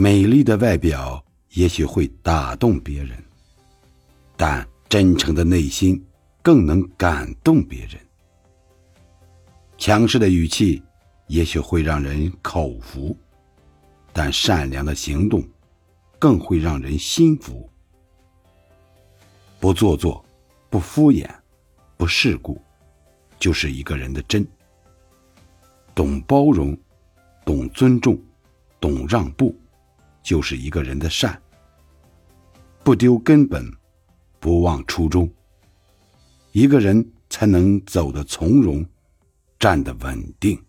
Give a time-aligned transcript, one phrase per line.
[0.00, 1.20] 美丽的外表
[1.54, 3.20] 也许会打动别人，
[4.36, 6.00] 但真诚的内心
[6.40, 7.98] 更能感动别人。
[9.76, 10.80] 强势的语气
[11.26, 13.16] 也许会让人口服，
[14.12, 15.42] 但善良的行动
[16.16, 17.68] 更会让人心服。
[19.58, 20.24] 不做作，
[20.70, 21.28] 不敷衍，
[21.96, 22.62] 不世故，
[23.40, 24.46] 就是一个人的真。
[25.92, 26.78] 懂包容，
[27.44, 28.16] 懂尊重，
[28.78, 29.52] 懂让步，
[30.28, 31.40] 就是一个人的善。
[32.84, 33.64] 不丢根本，
[34.38, 35.26] 不忘初衷，
[36.52, 38.84] 一个人才能走得从容，
[39.58, 40.62] 站得稳定。